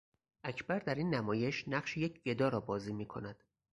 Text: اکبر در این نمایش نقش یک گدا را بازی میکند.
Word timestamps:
اکبر 0.43 0.79
در 0.79 0.95
این 0.95 1.15
نمایش 1.15 1.67
نقش 1.67 1.97
یک 1.97 2.23
گدا 2.23 2.49
را 2.49 2.59
بازی 2.59 2.93
میکند. 2.93 3.43